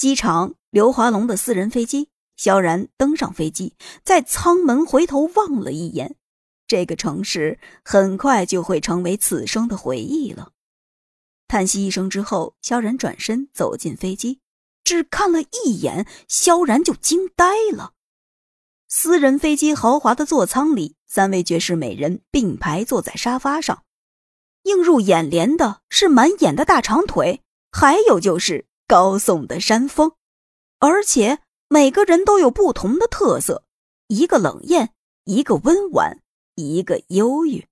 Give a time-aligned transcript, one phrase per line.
[0.00, 2.08] 机场，刘华龙的私人飞机。
[2.34, 6.16] 萧然登上飞机，在舱门回头望了一眼，
[6.66, 10.52] 这个城市很快就会成为此生的回忆了。
[11.48, 14.40] 叹息一声之后，萧然转身走进飞机，
[14.82, 17.92] 只看了一眼，萧然就惊呆了。
[18.88, 23.82] 私人飞机豪华的座舱里，三位绝世美人并排坐在沙发上，
[24.62, 30.10] 映入眼帘的是满眼的大长腿，还有就是高耸的山峰，
[30.80, 31.38] 而且。
[31.72, 33.62] 每个人都有不同的特色，
[34.08, 34.92] 一个冷艳，
[35.22, 36.20] 一个温婉，
[36.56, 37.68] 一个忧郁。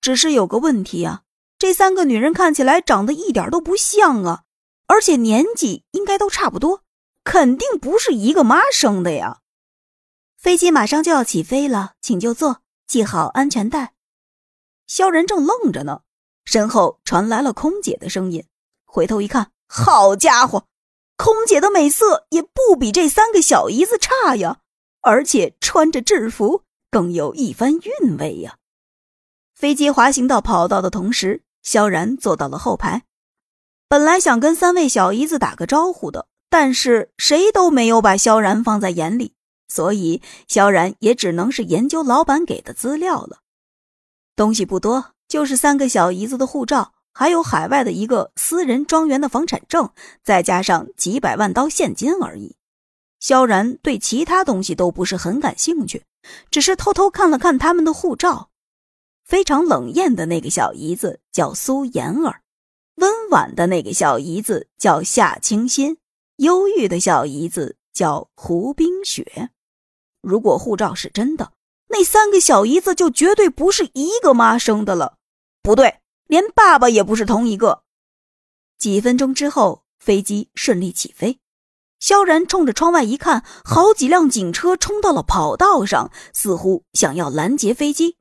[0.00, 1.24] 只是有个问题啊，
[1.58, 4.44] 这三个女人看起来长得一点都不像啊，
[4.86, 6.84] 而且年纪应该都差不多，
[7.24, 9.40] 肯定不是一个妈生的呀。
[10.38, 13.94] 飞机马上就要起飞了，请就坐，系好安全带。
[14.86, 16.02] 萧然正愣着呢，
[16.44, 18.46] 身后传来了空姐的声音，
[18.84, 20.64] 回头一看，好家伙！
[21.16, 24.58] 空姐的美色也不比这三个小姨子差呀，
[25.00, 28.56] 而且穿着制服更有一番韵味呀。
[29.54, 33.04] 飞机滑行到跑道的同时，萧然坐到了后排。
[33.88, 39.34] 本来想跟三位小姨子打个招呼的，但是谁都没有把萧然放在眼里，
[39.68, 43.38] 所以萧然也只能是研究老板给的资料了。
[44.34, 46.92] 东西不多，就是三个小姨子的护照。
[47.12, 49.90] 还有海外的一个私人庄园的房产证，
[50.22, 52.56] 再加上几百万刀现金而已。
[53.18, 56.04] 萧然对其他东西都不是很感兴趣，
[56.50, 58.48] 只是偷偷看了看他们的护照。
[59.26, 62.42] 非常冷艳的那个小姨子叫苏妍儿，
[62.96, 65.98] 温婉的那个小姨子叫夏清心，
[66.36, 69.50] 忧郁的小姨子叫胡冰雪。
[70.22, 71.52] 如果护照是真的，
[71.88, 75.18] 那三个小姨子就绝对不是一个妈生的了。
[75.62, 75.98] 不对。
[76.30, 77.82] 连爸爸也不是同一个。
[78.78, 81.40] 几分钟之后，飞机顺利起飞。
[81.98, 88.16] 萧然冲着窗外一看，好几辆警车冲到了跑道上，似乎想要拦截飞机。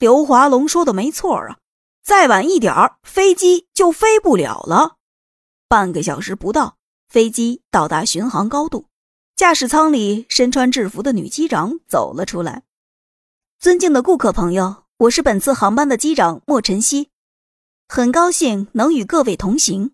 [0.00, 1.58] 刘华龙说的没错啊，
[2.02, 4.96] 再晚一点儿，飞机就飞不了了。
[5.68, 6.76] 半个小时不到，
[7.08, 8.86] 飞机到达巡航高度，
[9.36, 12.64] 驾驶舱里身穿制服的女机长走了出来。
[13.60, 17.10] 尊敬的顾客朋友，我是本次航班的机长莫晨曦。
[17.94, 19.92] 很高兴能与各位同行。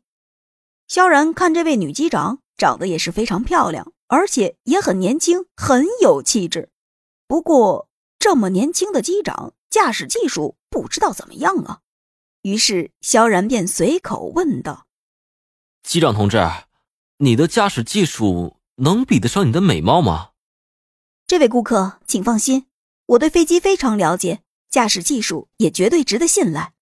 [0.88, 6.70] 萧然看这位女机长长得也是非常漂亮，而且也很年轻，很有气质。
[7.28, 11.80] 不过这么年轻的机长，驾驶技术不知道怎么样啊？
[12.40, 14.86] 于是萧然便随口问道
[15.84, 16.38] ：“机长同志，
[17.18, 20.30] 你的驾驶技术能比得上你的美貌吗？”
[21.28, 22.64] 这位顾客，请放心，
[23.08, 24.40] 我对飞机非常了解，
[24.70, 26.72] 驾驶技术也绝对值得信赖。